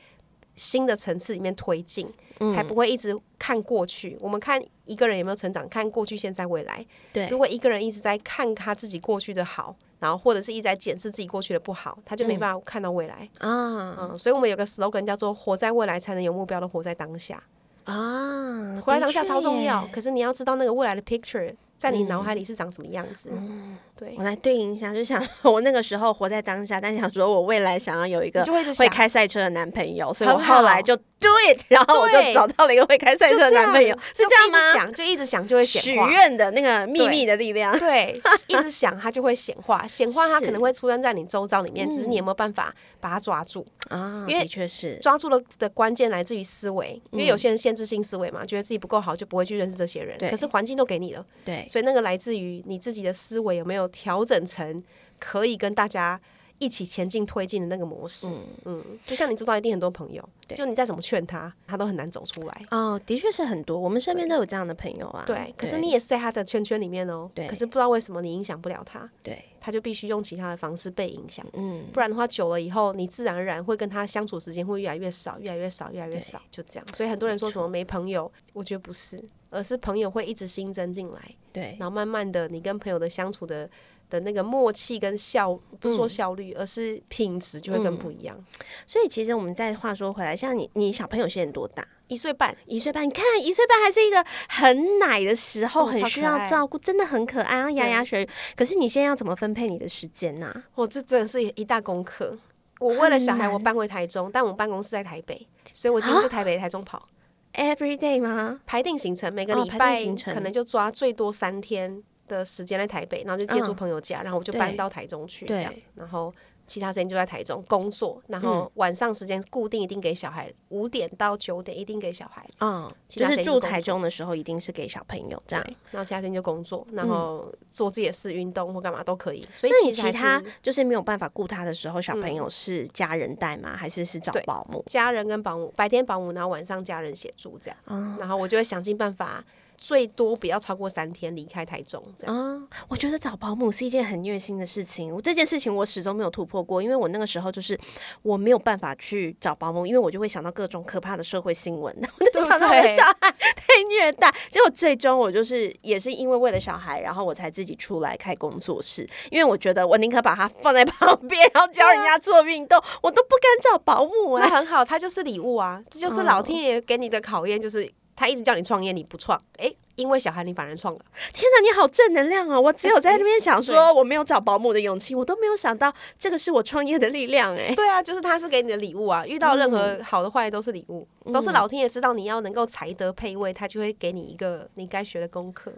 [0.55, 2.11] 新的层次里面推进，
[2.53, 4.17] 才不会一直看过去。
[4.19, 6.85] 我们看一个人有没有成长，看过去、现在、未来。
[7.13, 13.29] 对如果一个人一直在看他自己过去的好，然后或者是一直在检视自己过去的不好，他就没办法看到未来。
[13.37, 17.41] 啊嗯，所以我们有个 slogan 叫做“活在未来才能有目标的活在当下”。
[17.85, 23.29] 啊，活在当下超重要，可是你要知道那个未来的 picture 在你脑海里是长什么样子。
[23.31, 28.43] 嗯对我，来对应一下，就想我那个时候活在当下，但想说我未来想要有一个
[28.77, 34.73] 会开赛车的男朋友，所以我后来就 do it，然后我就找到了一个会开赛车的男朋友，是就这样吗？
[34.73, 36.09] 想就一直想就会许显化。
[36.09, 43.65] 愿的那个秘密的力量，对，一直想它就会显化，显化它可能会出现在你周遭里面，只是你有没有办法把它抓住？
[43.89, 50.29] 啊，因为的确是，抓住了的关键来自于思维，因为有嗯些人限制性思维嘛，觉得自己不够好就不会去认识这些人，对。
[50.29, 54.83] 可是环境都给你了，对，所以那个来自于你自己的思维有没有调整成
[55.19, 56.19] 可以跟大家
[56.61, 58.31] 一起前进推进的那个模式。
[58.65, 62.65] 嗯就像你知道一定很多朋友，对就你再怎么劝他，他都很难走出来。
[62.69, 65.23] 哦，的确是很多，我们身边都有这样的朋友啊。
[65.25, 67.29] 对，可是你也是在他的圈圈里面哦。
[67.33, 71.43] 对可是不知道为什么你影响不了他，对，他就必须用其他的方式被影响。
[71.53, 76.85] 嗯，不然的话，久了以后，你自然而然会跟他相处时间会越来越少，越来越少，越来越少，就这样。
[76.93, 83.67] 所以很多人说什么没朋友，我觉得不是，而是朋友会一直新增进来，对，然后慢慢的，你跟朋友的相处的
[84.11, 88.37] 的那个默契跟效，不是说嗯效率，而是品质就会更不一样。
[88.85, 91.87] 所以其实我们再话说回来，像你，你小朋友现在多大？
[92.07, 98.29] 一岁半，一岁半，你看一岁半还是一个很奶的时候，哦很需要照顾，真的很可爱，然后牙牙学语。
[98.55, 102.37] 可是你现在要怎么分配你的时间呢、哦，这真的是一大功课。
[102.79, 107.07] 我为了小孩，我搬回台中，但我们办公室在台北，所以我今天就台北、台中跑。
[107.53, 108.59] Every day 吗？
[108.65, 112.01] 排定行程，每个礼拜可能就抓最多三天
[112.37, 116.33] 的时间在台北，然后就借住嗯朋友家，然后我就搬到台中去这样，然后
[116.67, 125.65] 其他时间就在台中工作，然后嗯晚上时间固定一定给小孩，五点到九点一定给小孩，嗯，其就是住台中的时候，一定是给小朋友这样。
[125.91, 129.45] 然后其他时间就工作，然后做自己的事、运动或干嘛都可以。
[129.53, 133.75] 所以那你其其他就是没有办法顾他的时候，小朋友是家人带吗？
[133.75, 134.81] 还是是找保姆？
[134.87, 139.43] 家人跟保姆，白天保姆，然后晚上家人协助这样，嗯然后我就会想尽办法，
[139.81, 142.35] 最多不要超过三天离开台中这样。
[142.35, 145.11] 啊、我觉得找保姆是一件很虐心的事情。
[145.11, 147.75] 我这件事情我始终没有突破过，因为我那个时候就是
[148.21, 154.31] 我没有办法去找保姆，因为我就会想到各种可怕的社会新闻， 我就对不想到我的小孩被虐待。
[154.51, 170.99] 结果最终我就是也是因为为了小孩，然后我才自己出来开工作室，因为我觉得我宁可把他放在旁边，然后教人家做运动，我都不敢找保姆哎、那很好，它就是礼物啊，这就是老天爷给你的考验，就是他一直叫你创业，你不创，诶，因为小孩你反而创了，
[171.33, 172.59] 天哪，你好正能量哦！
[172.59, 185.71] 我只有在那边想说 我没有找保姆的勇气，我都没有想到这个是我创业的力量哎、对啊，就是他是给你的礼物啊，遇到任何好的坏的都是礼物，都是老天爷知道你要能够才德配位，他就会给你一个你该学的功课。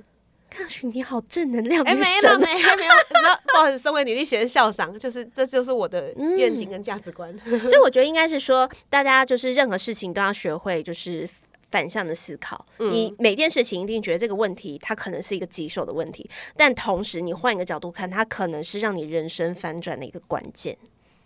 [0.49, 7.35] 看去你好正能量，哎，没了，没 了，没有，你知道，不好意思，身为女力学院校长，就是这就是我的愿景跟价值观。
[7.65, 11.27] 所以我觉得应该是说，大家就是任何事情都要学会，就是。
[11.73, 20.77] 反向的思考，你每件事情一定觉得这个问题它可能是一个棘手的问题，但同时你换一个角度看，它可能是让你人生翻转的一个关键。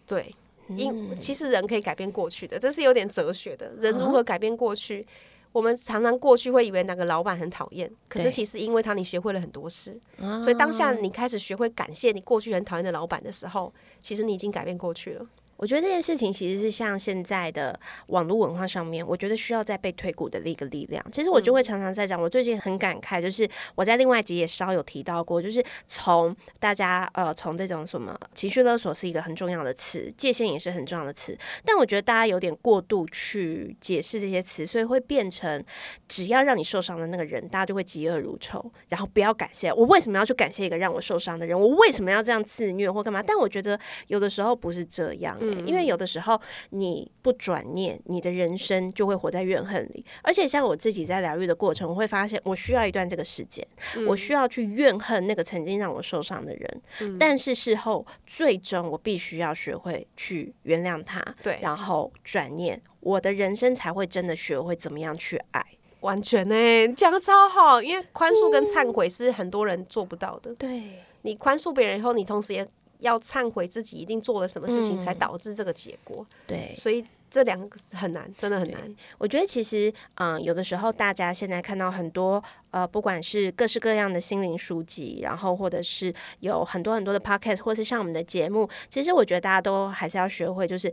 [0.06, 0.34] 对，
[0.70, 3.74] 因其实人可以改变过去的，这是有点哲学的。
[3.78, 5.06] 人如何改变过去？
[5.52, 10.00] 我们常常过去会以为哪个老板很讨厌，可是其实因为他你学会了很多事，
[10.42, 15.26] 所以当下你开始学会感谢你过去很讨厌的老板的时候，其实你已经改变过去了。
[15.58, 21.04] 我觉得这件事情其实是像现在的网络文化上面，我觉得需要再被推鼓的一个力量。
[21.12, 35.64] 其实我就会常常在讲，我最近很感慨，就是我在另外一集也稍有提到过，就是从大家呃从这种什么情绪勒索是一个很重要的词，界限也是很重要的词，但我觉得大家有点过度去解释这些词，所以会变成
[36.08, 43.24] 只要让你受伤的那个人，大家就会嫉恶如仇，然后不要感谢我为什么要去感谢一个让我受伤的人，我为什么要这样自虐或干嘛？
[43.24, 50.06] 但我觉得有的时候不是这样、欸因为有的时候你不转念，你的人生就会活在怨恨里。
[50.22, 53.66] 而且像我自己在疗愈的过程，我会发现我需要一段这个时间，
[54.08, 65.64] 我需要去怨恨那个曾经让我受伤的人，但是事后最终我必须要学会去原谅他，对然后转念，我的人生才会真的学会怎么样去爱。
[66.02, 70.54] 完全呢、你讲的超好，因为宽恕跟忏悔是很多人做不到的。
[70.56, 72.66] 对，你宽恕别人以后，你同时也
[73.00, 76.26] 要忏悔自己一定做了什么事情嗯才导致这个结果。
[76.46, 78.96] 对，所以这两个很难，真的很难。
[79.18, 90.92] 我觉得其实，嗯，有的时候大家现在看到很多，呃，不管是各式各样的心灵书籍，然后或者是有很多很多的 podcast，或是像我们的节目，其实我觉得大家都还是要学会，就是。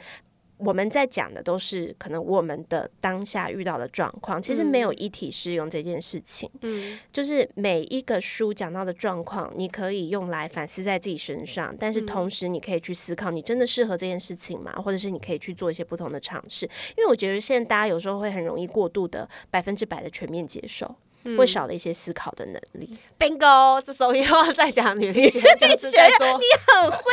[0.57, 6.49] 我们在讲的都是可能我们的当下遇到的状况，其实没有一体适用这件事情。
[6.63, 14.73] 嗯，就是每一个书讲到的状况，你可以用来反思在自己身上，但是同时你可以去思考，你真的适合这件事情吗？
[14.73, 16.67] 或者是你可以去做一些不同的尝试？
[16.97, 20.95] 因为我觉得现在大家有时候会很容易过度的百分之百的全面接受。
[21.37, 22.99] 会少了一些思考的能力。
[23.19, 26.27] Bingo，这时候又要再讲女力学，就 是在说。
[26.39, 27.13] 你很会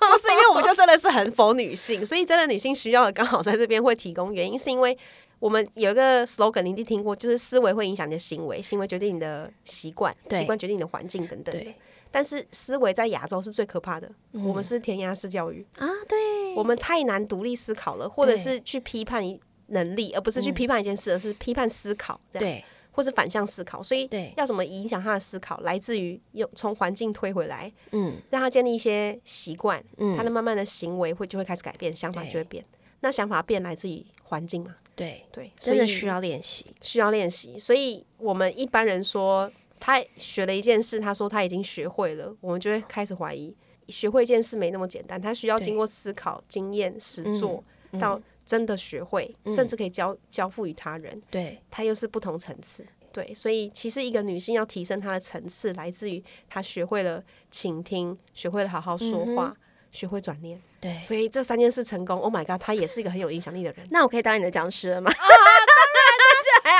[0.00, 4.32] 绕， 不是因为我们就真的是很否女性，所以真的女性需要的刚好在这边会提供。
[4.32, 4.96] 原因是因为
[5.40, 11.74] 我们有一个 slogan，你一定听过，就是思维会影响你的行为，行为决定你的习惯，习惯决定你的环境等等的。
[12.10, 19.22] 但是思维在亚洲是最可怕的，我们是填鸭式教育啊，对，我们太难独立思考了，或者是去批判
[19.66, 22.18] 能力，而不是去批判一件事，而是批判思考。
[22.32, 22.64] 对。
[22.98, 32.64] 或是反向思考，所以要怎么影响他的思考，来自于用从环境推回来，嗯，让他建立一些习惯，嗯，他的慢慢的行为会就会开始改变，想法就会变。
[32.98, 34.74] 那想法变来自于环境嘛？
[34.96, 35.24] 对。
[35.30, 37.56] 对，所以需要练习，需要练习。
[37.56, 43.54] 所以我们一般人说他学了一件事，他说他已经学会了，我们就会开始怀疑，
[43.86, 47.62] 学会一件事没那么简单，他需要经过思考、经验、实做
[47.98, 48.20] 到。
[48.48, 52.82] 真的学会，甚至可以交交付于他人，对，他又是不同层次，
[53.12, 59.54] 对，所以其实一个女性要提升她的层次，来自于她学会了倾听，学会了好好说话，
[59.92, 63.86] 学会转念，对，所以这三件事成功，Oh my God，她也是一个很有影响力的人。
[63.90, 65.12] 那我可以当你的讲师了吗？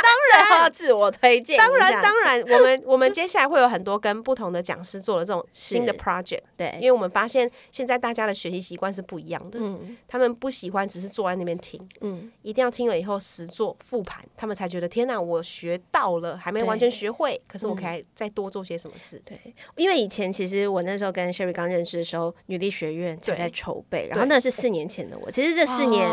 [0.03, 1.57] 当然，自我推荐。
[1.59, 6.41] 当然，当然，我们 我们接下来会有很多跟不同的讲师做的这种新的 project。
[6.57, 9.59] 对，因为我们发现现在大家的学习习惯是不一样的。
[9.61, 19.21] 嗯，他们不喜欢只是坐在那边听，嗯，一定要听了以后实做复盘，他们才觉得天哪，我学到了，还没完全学会，可是我可以再多做些什么事。
[19.25, 19.39] 对，
[19.77, 25.31] 因为以前其实我那时候跟 Sherry 刚认识的时候，女力学院正在筹备，然后那是四年前的我。
[25.31, 26.09] 其实这四年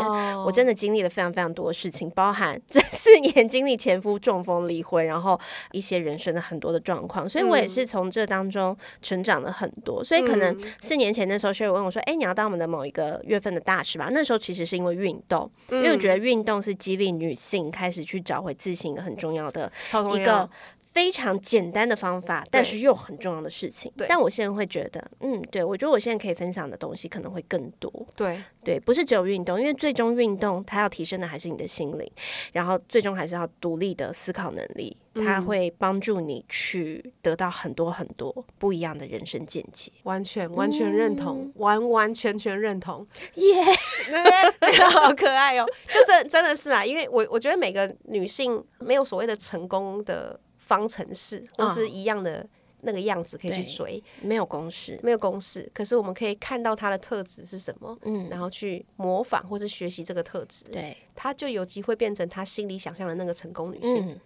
[0.45, 4.16] 我真的经历了非常非常多的事情，包含这四年经历前夫。
[4.26, 5.39] 中风离婚，然后
[5.72, 10.03] 一些人生的很多的状况，所以我也是从这当中成长了很多。
[10.03, 19.72] 所以可能四年前的时候，学友问我说：“哎，你要当我们的某一个月份的大使吧？”那时候其实是因为运动，因为我觉得运动是激励女性开始去找回自信一个很重要的
[20.16, 20.49] 一个。
[20.96, 23.91] 非常简单的方法，但是又很重要的事情。
[24.08, 27.91] 但我现在会觉得，嗯，对我觉得我现在可以分享的东西可能会更多。
[28.16, 32.10] 对对，不是只有运动，因为最终运动它要提升的还是你的心灵，
[32.54, 39.91] 然后最终还是要独立的思考能力，它会帮助你去得到很多很多不一样的人生见解。
[40.04, 43.06] 完全完全认同，完完全全认同。
[43.34, 43.66] 耶，
[44.91, 45.66] 好可爱哦！
[45.93, 50.39] 就真真的是啊，因为我我觉得每个女性没有所谓的成功的。
[50.66, 52.47] 方程式或是一样的
[52.82, 55.70] 那个样子可以去追，没有公式，没有公式。
[55.74, 64.20] 可是我们可以看到他的特质是什么，嗯，然后去模仿或是学习这个特质，对，他就有机会变成他心里想象的那个成功女性。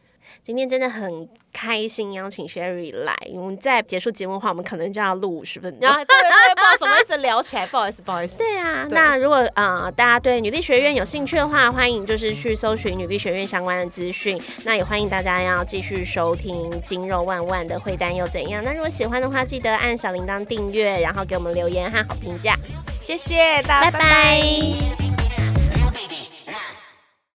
[0.43, 3.15] 今天真的很开心，邀请 Sherry 来。
[3.33, 5.81] 我们在结束节目的话，我们可能就要录五十分钟。
[5.81, 8.37] 对对对，不好意思，我们一直聊起来， 不好意思，不好意思。
[8.37, 14.39] 对啊，那如果呃大家对女力学院有兴趣的话，欢迎就是去搜寻女力学院相关的资讯。
[14.63, 18.63] 那也欢迎大家要继续收听《金肉万万》的会单又怎样？
[18.63, 22.55] 那如果喜欢的话，记得按小铃铛订阅，然后给我们留言和好评价。
[23.03, 25.08] 谢谢大家，拜拜。